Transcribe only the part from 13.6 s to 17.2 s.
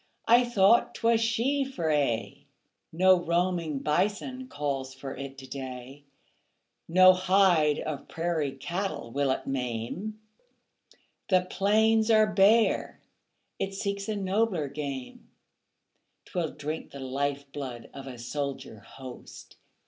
seeks a nobler game: 'Twill drink the